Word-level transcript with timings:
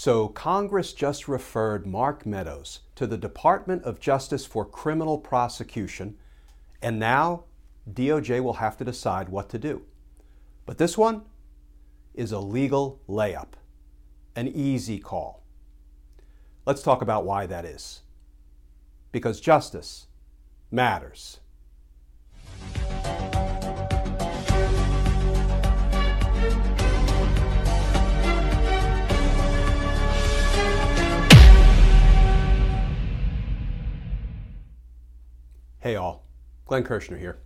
So, 0.00 0.28
Congress 0.28 0.92
just 0.92 1.26
referred 1.26 1.84
Mark 1.84 2.24
Meadows 2.24 2.82
to 2.94 3.04
the 3.04 3.18
Department 3.18 3.82
of 3.82 3.98
Justice 3.98 4.46
for 4.46 4.64
criminal 4.64 5.18
prosecution, 5.18 6.16
and 6.80 7.00
now 7.00 7.46
DOJ 7.92 8.40
will 8.40 8.52
have 8.62 8.76
to 8.76 8.84
decide 8.84 9.28
what 9.28 9.48
to 9.48 9.58
do. 9.58 9.82
But 10.66 10.78
this 10.78 10.96
one 10.96 11.22
is 12.14 12.30
a 12.30 12.38
legal 12.38 13.00
layup, 13.08 13.54
an 14.36 14.46
easy 14.46 15.00
call. 15.00 15.42
Let's 16.64 16.84
talk 16.84 17.02
about 17.02 17.24
why 17.24 17.46
that 17.46 17.64
is. 17.64 18.02
Because 19.10 19.40
justice 19.40 20.06
matters. 20.70 21.40
Hey 35.88 35.96
all, 35.96 36.22
Glenn 36.66 36.84
Kirschner 36.84 37.16
here. 37.16 37.38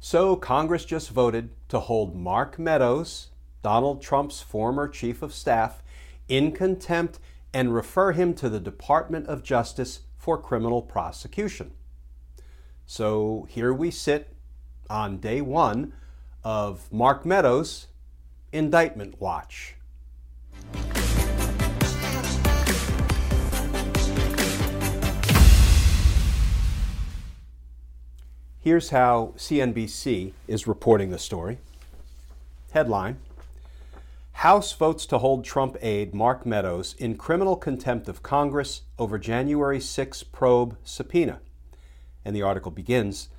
So, 0.00 0.34
Congress 0.34 0.84
just 0.84 1.10
voted 1.10 1.50
to 1.68 1.78
hold 1.78 2.16
Mark 2.16 2.58
Meadows, 2.58 3.28
Donald 3.62 4.02
Trump's 4.02 4.42
former 4.42 4.88
chief 4.88 5.22
of 5.22 5.32
staff, 5.32 5.80
in 6.26 6.50
contempt 6.50 7.20
and 7.54 7.72
refer 7.72 8.10
him 8.10 8.34
to 8.34 8.48
the 8.48 8.58
Department 8.58 9.28
of 9.28 9.44
Justice 9.44 10.00
for 10.16 10.36
criminal 10.42 10.82
prosecution. 10.82 11.70
So, 12.84 13.46
here 13.48 13.72
we 13.72 13.92
sit 13.92 14.34
on 14.90 15.18
day 15.18 15.40
one 15.40 15.92
of 16.42 16.92
Mark 16.92 17.24
Meadows' 17.24 17.86
indictment 18.50 19.20
watch. 19.20 19.76
Here's 28.68 28.90
how 28.90 29.32
CNBC 29.38 30.34
is 30.46 30.66
reporting 30.66 31.08
the 31.08 31.18
story. 31.18 31.56
Headline 32.72 33.16
House 34.32 34.74
votes 34.74 35.06
to 35.06 35.16
hold 35.16 35.42
Trump 35.42 35.78
aide 35.80 36.12
Mark 36.12 36.44
Meadows 36.44 36.94
in 36.98 37.16
criminal 37.16 37.56
contempt 37.56 38.10
of 38.10 38.22
Congress 38.22 38.82
over 38.98 39.18
January 39.18 39.80
6 39.80 40.22
probe 40.24 40.76
subpoena. 40.84 41.40
And 42.26 42.36
the 42.36 42.42
article 42.42 42.70
begins 42.70 43.30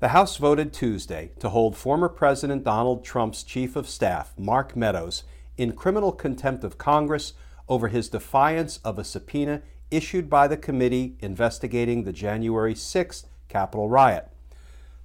The 0.00 0.08
House 0.08 0.36
voted 0.36 0.74
Tuesday 0.74 1.30
to 1.38 1.48
hold 1.48 1.74
former 1.74 2.10
President 2.10 2.62
Donald 2.62 3.02
Trump's 3.02 3.42
chief 3.42 3.76
of 3.76 3.88
staff, 3.88 4.34
Mark 4.36 4.76
Meadows, 4.76 5.24
in 5.56 5.72
criminal 5.72 6.12
contempt 6.12 6.64
of 6.64 6.76
Congress 6.76 7.32
over 7.66 7.88
his 7.88 8.10
defiance 8.10 8.76
of 8.84 8.98
a 8.98 9.04
subpoena 9.04 9.62
issued 9.90 10.28
by 10.28 10.46
the 10.46 10.58
committee 10.58 11.16
investigating 11.20 12.04
the 12.04 12.12
January 12.12 12.74
6th 12.74 13.24
Capitol 13.48 13.88
riot. 13.88 14.28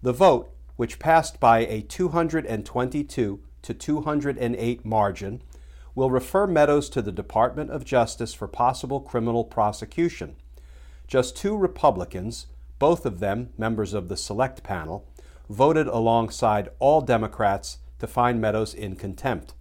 The 0.01 0.13
vote, 0.13 0.55
which 0.77 0.97
passed 0.97 1.39
by 1.39 1.59
a 1.59 1.81
222 1.81 3.39
to 3.61 3.73
208 3.73 4.85
margin, 4.85 5.41
will 5.93 6.09
refer 6.09 6.47
Meadows 6.47 6.89
to 6.89 7.01
the 7.01 7.11
Department 7.11 7.69
of 7.69 7.85
Justice 7.85 8.33
for 8.33 8.47
possible 8.47 8.99
criminal 8.99 9.43
prosecution. 9.43 10.35
Just 11.07 11.37
two 11.37 11.55
Republicans, 11.55 12.47
both 12.79 13.05
of 13.05 13.19
them 13.19 13.49
members 13.57 13.93
of 13.93 14.07
the 14.07 14.17
Select 14.17 14.63
Panel, 14.63 15.07
voted 15.49 15.87
alongside 15.87 16.69
all 16.79 17.01
Democrats 17.01 17.77
to 17.99 18.07
find 18.07 18.41
Meadows 18.41 18.73
in 18.73 18.95
contempt. 18.95 19.53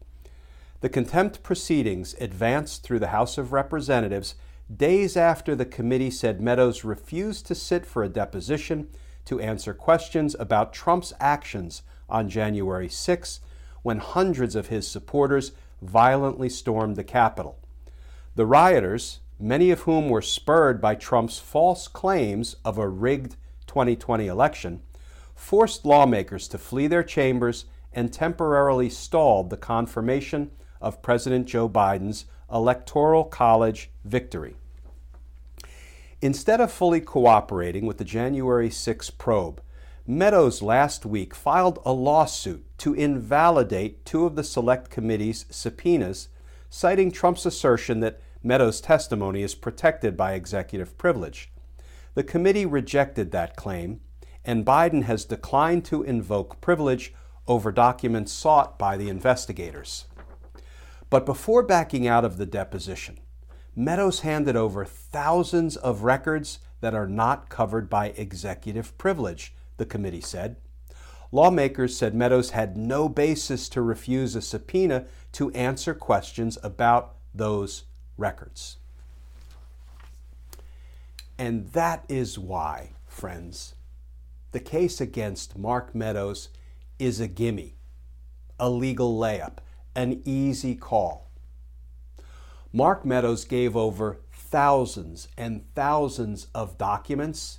The 0.81 0.89
contempt 0.89 1.43
proceedings 1.43 2.15
advanced 2.19 2.83
through 2.83 3.01
the 3.01 3.09
House 3.09 3.37
of 3.37 3.53
Representatives 3.53 4.37
days 4.75 5.17
after 5.17 5.55
the 5.55 5.67
committee 5.67 6.11
said 6.11 6.41
Meadows 6.41 6.84
refused 6.84 7.47
to 7.47 7.55
sit 7.55 7.84
for 7.84 8.03
a 8.03 8.09
deposition 8.09 8.89
to 9.31 9.39
answer 9.39 9.73
questions 9.73 10.35
about 10.41 10.73
Trump's 10.73 11.13
actions 11.21 11.83
on 12.09 12.29
January 12.29 12.89
6 12.89 13.39
when 13.85 13.99
hundreds 13.99 14.57
of 14.57 14.67
his 14.67 14.89
supporters 14.89 15.53
violently 15.81 16.49
stormed 16.49 16.97
the 16.97 17.05
Capitol. 17.05 17.57
The 18.35 18.45
rioters, 18.45 19.21
many 19.39 19.71
of 19.71 19.83
whom 19.83 20.09
were 20.09 20.21
spurred 20.21 20.81
by 20.81 20.97
Trump's 20.97 21.39
false 21.39 21.87
claims 21.87 22.57
of 22.65 22.77
a 22.77 22.89
rigged 22.89 23.37
2020 23.69 24.27
election, 24.27 24.83
forced 25.37 25.85
lawmakers 25.85 26.49
to 26.49 26.59
flee 26.59 26.89
their 26.89 27.05
chambers 27.05 27.67
and 27.93 28.13
temporarily 28.13 28.91
stalled 28.91 29.49
the 29.49 29.57
confirmation 29.57 30.51
of 30.81 31.03
President 31.03 31.47
Joe 31.47 31.69
Biden's 31.69 32.25
Electoral 32.53 33.23
College 33.23 33.91
victory. 34.05 34.57
Instead 36.23 36.61
of 36.61 36.71
fully 36.71 37.01
cooperating 37.01 37.87
with 37.87 37.97
the 37.97 38.05
January 38.05 38.71
6 38.71 39.11
probe, 39.11 39.63
Meadows 40.07 40.61
last 40.61 41.07
week 41.07 41.35
filed 41.35 41.79
a 41.85 41.93
lawsuit 41.93 42.67
to 42.79 42.95
invalidate 42.95 44.05
two 44.05 44.27
of 44.27 44.35
the 44.35 44.43
Select 44.43 44.91
Committee's 44.91 45.47
subpoenas, 45.51 46.29
citing 46.69 47.13
Trump's 47.13 47.47
assertion 47.47 48.01
that 48.01 48.21
Meadows' 48.43 48.81
testimony 48.81 49.43
is 49.43 49.55
protected 49.55 50.17
by 50.17 50.33
executive 50.33 50.99
privilege. 50.99 51.53
The 52.15 52.25
committee 52.25 52.67
rejected 52.67 53.31
that 53.31 53.57
claim, 53.57 54.01
and 54.45 54.67
Biden 54.67 55.05
has 55.05 55.25
declined 55.25 55.85
to 55.87 56.03
invoke 56.03 56.61
privilege 56.61 57.15
over 57.47 57.71
documents 57.71 58.33
sought 58.33 58.79
by 58.79 58.97
the 58.97 59.09
investigators. 59.09 60.07
But 61.09 61.25
before 61.25 61.63
backing 61.63 62.09
out 62.09 62.25
of 62.25 62.37
the 62.37 62.47
deposition, 62.47 63.21
Meadows 63.77 64.21
handed 64.21 64.57
over 64.57 64.85
thousands 64.85 65.77
of 65.77 66.03
records 66.03 66.59
that 66.81 66.95
are 66.95 67.09
not 67.09 67.49
covered 67.49 67.89
by 67.89 68.09
executive 68.09 68.97
privilege, 68.99 69.55
the 69.77 69.87
committee 69.87 70.21
said. 70.21 70.57
Lawmakers 71.33 71.97
said 71.97 72.15
Meadows 72.15 72.51
had 72.51 72.77
no 72.77 73.09
basis 73.09 73.69
to 73.69 73.81
refuse 73.81 74.35
a 74.35 74.43
subpoena 74.43 75.07
to 75.33 75.51
answer 75.53 75.95
questions 75.95 76.59
about 76.63 77.15
those 77.33 77.84
records. 78.17 78.78
And 81.39 81.73
that 81.73 82.05
is 82.09 82.39
why, 82.39 82.91
friends, 83.07 83.75
the 84.53 84.61
case 84.61 85.01
against 85.01 85.57
Mark 85.57 85.95
Meadows 85.95 86.49
is 86.99 87.21
a 87.21 87.28
gimme, 87.28 87.77
a 88.59 88.69
legal 88.69 89.16
layup, 89.19 89.59
an 89.95 90.21
easy 90.25 90.75
call. 90.75 91.29
Mark 92.72 93.05
Meadows 93.05 93.45
gave 93.45 93.77
over 93.77 94.21
thousands 94.33 95.27
and 95.37 95.65
thousands 95.75 96.47
of 96.55 96.78
documents 96.78 97.59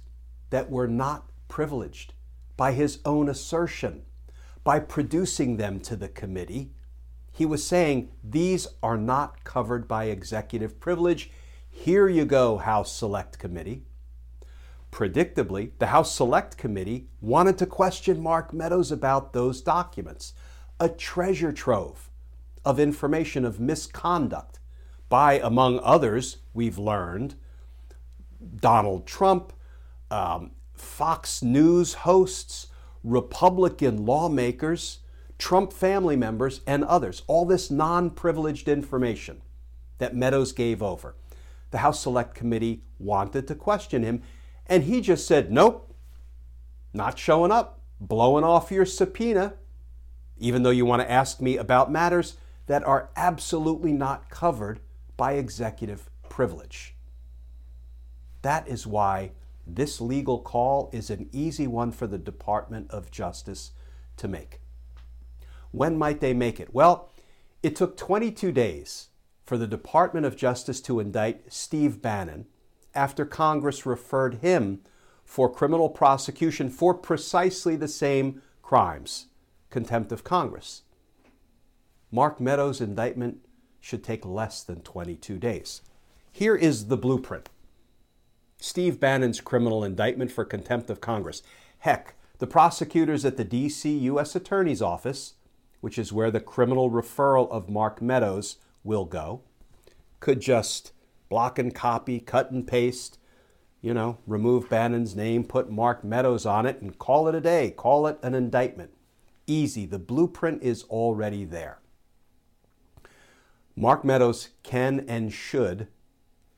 that 0.52 0.69
were 0.69 0.88
not 0.88 1.30
privileged 1.50 2.13
by 2.56 2.72
his 2.72 3.00
own 3.04 3.28
assertion. 3.28 4.04
By 4.63 4.80
producing 4.80 5.58
them 5.58 5.81
to 5.81 5.98
the 5.98 6.08
committee, 6.08 6.72
he 7.30 7.46
was 7.46 7.66
saying, 7.68 8.12
These 8.24 8.68
are 8.81 8.98
not 8.98 9.44
covered 9.44 9.86
by 9.86 10.06
executive 10.06 10.80
privilege. 10.80 11.30
Here 11.69 12.07
you 12.07 12.24
go, 12.24 12.57
House 12.57 12.96
Select 12.96 13.38
Committee. 13.38 13.84
Predictably, 14.94 15.72
the 15.80 15.88
House 15.88 16.16
Select 16.16 16.57
Committee 16.57 17.10
wanted 17.19 17.57
to 17.57 17.66
question 17.66 18.22
Mark 18.22 18.54
Meadows 18.54 18.94
about 18.94 19.34
those 19.34 19.62
documents, 19.62 20.31
a 20.80 20.88
treasure 20.88 21.52
trove 21.52 22.10
of 22.64 22.80
information 22.80 23.44
of 23.44 23.60
misconduct 23.60 24.61
by, 25.12 25.34
among 25.44 25.78
others, 25.84 26.38
we've 26.54 26.80
learned, 26.80 27.36
Donald 28.56 29.06
Trump, 29.06 29.52
um, 30.10 30.52
Fox 30.74 31.44
News 31.44 31.94
hosts, 31.94 32.68
Republican 33.04 34.06
lawmakers, 34.06 35.00
Trump 35.38 35.74
family 35.74 36.16
members, 36.16 36.62
and 36.66 36.86
others. 36.86 37.24
All 37.28 37.46
this 37.46 37.69
non 37.69 38.10
privileged 38.10 38.69
information 38.69 39.42
that 39.98 40.16
Meadows 40.16 40.54
gave 40.54 40.81
over. 40.81 41.16
The 41.72 41.80
House 41.80 42.00
Select 42.00 42.34
Committee 42.34 42.84
wanted 42.98 43.48
to 43.50 43.56
question 43.56 44.04
him, 44.04 44.24
and 44.66 44.86
he 44.86 45.02
just 45.02 45.28
said, 45.28 45.52
Nope, 45.52 45.94
not 46.94 47.19
showing 47.19 47.52
up, 47.52 47.81
blowing 48.00 48.46
off 48.46 48.72
your 48.72 48.86
subpoena, 48.86 49.56
even 50.40 50.64
though 50.64 50.69
you 50.69 50.86
want 50.86 51.02
to 51.02 51.12
ask 51.12 51.42
me 51.42 51.57
about 51.57 51.92
matters 51.92 52.38
that 52.68 52.84
are 52.86 53.10
absolutely 53.18 53.92
not 53.92 54.30
covered 54.30 54.80
by 55.21 55.33
executive 55.33 56.09
privilege. 56.29 56.95
That 58.41 58.68
is 58.68 58.88
why 58.88 59.33
this 59.68 60.01
legal 60.01 60.39
call 60.39 60.89
is 60.91 61.12
an 61.12 61.29
easy 61.31 61.68
one 61.68 61.91
for 61.91 62.07
the 62.07 62.18
Department 62.18 62.89
of 62.89 63.12
Justice 63.12 63.69
to 64.18 64.27
make. 64.27 64.62
When 65.69 65.95
might 65.95 66.21
they 66.21 66.33
make 66.33 66.59
it? 66.59 66.73
Well, 66.73 67.12
it 67.62 67.75
took 67.75 67.97
22 67.97 68.51
days 68.51 69.09
for 69.45 69.59
the 69.59 69.68
Department 69.68 70.25
of 70.25 70.35
Justice 70.35 70.81
to 70.81 71.00
indict 71.00 71.53
Steve 71.53 72.01
Bannon 72.01 72.47
after 72.95 73.23
Congress 73.23 73.85
referred 73.85 74.39
him 74.41 74.81
for 75.23 75.53
criminal 75.53 75.89
prosecution 75.89 76.68
for 76.68 76.95
precisely 76.95 77.75
the 77.75 77.88
same 77.88 78.41
crimes 78.63 79.27
contempt 79.69 80.12
of 80.12 80.23
Congress. 80.23 80.81
Mark 82.09 82.41
Meadows' 82.41 82.81
indictment 82.81 83.45
should 83.81 84.04
take 84.04 84.25
less 84.25 84.63
than 84.63 84.81
22 84.81 85.38
days. 85.38 85.81
Here 86.31 86.56
is 86.56 86.88
the 86.88 86.95
blueprint. 86.95 87.50
Steve 88.57 89.00
Bannon's 89.00 89.42
criminal 89.42 89.83
indictment 89.83 90.31
for 90.31 90.45
contempt 90.45 90.89
of 90.89 91.01
Congress. 91.01 91.42
Heck, 91.80 92.13
the 92.38 92.48
prosecutors 92.48 93.25
at 93.25 93.36
the 93.36 93.44
D.C. 93.44 93.89
U.S. 93.98 94.36
Attorney's 94.36 94.81
Office, 94.81 95.33
which 95.81 95.98
is 95.98 96.13
where 96.13 96.31
the 96.31 96.39
criminal 96.39 96.89
referral 96.89 97.50
of 97.50 97.69
Mark 97.69 98.01
Meadows 98.01 98.57
will 98.83 99.06
go, 99.06 99.42
could 100.19 100.39
just 100.39 100.92
block 101.28 101.57
and 101.57 101.74
copy, 101.74 102.19
cut 102.19 102.51
and 102.51 102.68
paste, 102.68 103.18
you 103.81 103.94
know, 103.94 104.19
remove 104.28 104.69
Bannon's 104.69 105.16
name, 105.16 105.44
put 105.44 105.72
Mark 105.72 106.04
Meadows 106.04 106.45
on 106.45 106.68
it, 106.68 106.81
and 106.81 107.00
call 107.00 107.28
it 107.28 107.36
a 107.36 107.42
day, 107.42 107.72
call 107.72 108.06
it 108.06 108.19
an 108.22 108.36
indictment. 108.36 108.92
Easy. 109.48 109.88
The 109.88 110.00
blueprint 110.00 110.62
is 110.62 110.83
already 110.83 111.45
there. 111.45 111.81
Mark 113.75 114.03
Meadows 114.03 114.50
can 114.63 115.06
and 115.07 115.31
should 115.31 115.88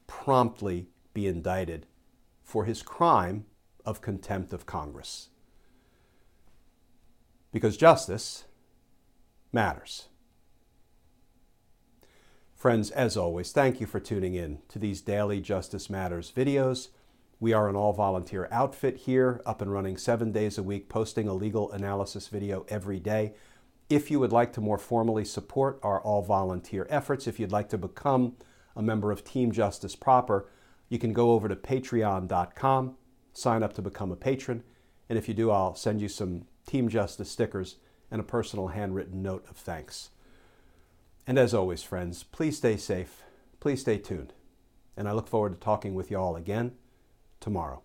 promptly 0.08 0.88
be 1.14 1.28
indicted 1.28 1.86
for 2.42 2.66
his 2.66 2.82
crime 2.82 3.46
of 3.86 4.02
contempt 4.02 4.54
of 4.54 4.66
Congress. 4.66 5.30
Because 7.52 7.78
justice 7.78 8.46
matters. 9.52 10.08
Friends, 12.56 12.92
as 12.92 13.18
always, 13.18 13.52
thank 13.52 13.82
you 13.82 13.86
for 13.86 14.00
tuning 14.00 14.36
in 14.36 14.60
to 14.70 14.80
these 14.80 15.02
daily 15.02 15.42
Justice 15.42 15.90
Matters 15.90 16.32
videos. 16.36 16.88
We 17.40 17.52
are 17.52 17.68
an 17.68 17.76
all 17.76 17.92
volunteer 17.92 18.48
outfit 18.52 19.00
here, 19.00 19.42
up 19.46 19.62
and 19.62 19.72
running 19.72 19.98
seven 19.98 20.32
days 20.32 20.58
a 20.58 20.64
week, 20.64 20.88
posting 20.88 21.28
a 21.28 21.34
legal 21.34 21.70
analysis 21.74 22.30
video 22.30 22.66
every 22.70 23.02
day. 23.02 23.34
If 23.94 24.10
you 24.10 24.20
would 24.20 24.32
like 24.32 24.54
to 24.54 24.60
more 24.60 24.80
formally 24.80 25.24
support 25.24 25.80
our 25.84 26.02
all 26.02 26.24
volunteer 26.24 26.88
efforts, 26.90 27.28
if 27.28 27.40
you'd 27.40 27.52
like 27.52 27.70
to 27.70 27.78
become 27.78 28.36
a 28.76 28.82
member 28.82 29.12
of 29.12 29.24
Team 29.24 29.52
Justice 29.52 29.96
proper, 29.96 30.50
you 30.90 30.98
can 30.98 31.14
go 31.14 31.30
over 31.30 31.48
to 31.48 31.56
patreon.com, 31.56 32.96
sign 33.34 33.62
up 33.62 33.74
to 33.74 33.84
become 33.84 34.12
a 34.12 34.16
patron, 34.16 34.64
and 35.10 35.20
if 35.20 35.28
you 35.28 35.36
do, 35.36 35.52
I'll 35.52 35.76
send 35.76 36.02
you 36.02 36.10
some 36.10 36.48
Team 36.66 36.90
Justice 36.90 37.30
stickers 37.30 37.76
and 38.10 38.20
a 38.20 38.24
personal 38.24 38.70
handwritten 38.70 39.22
note 39.22 39.46
of 39.48 39.58
thanks. 39.58 40.10
And 41.28 41.38
as 41.38 41.54
always, 41.54 41.84
friends, 41.84 42.24
please 42.24 42.58
stay 42.58 42.78
safe, 42.78 43.22
please 43.60 43.82
stay 43.82 44.00
tuned, 44.00 44.34
and 44.98 45.08
I 45.08 45.12
look 45.12 45.28
forward 45.28 45.54
to 45.54 45.60
talking 45.60 45.94
with 45.94 46.10
you 46.10 46.18
all 46.18 46.36
again 46.36 46.72
tomorrow. 47.40 47.84